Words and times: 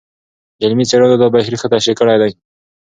علمي 0.63 0.85
څېړنو 0.89 1.15
دا 1.21 1.27
بهیر 1.33 1.55
ښه 1.61 1.67
تشریح 1.73 1.95
کړی 1.99 2.17
دی. 2.21 2.31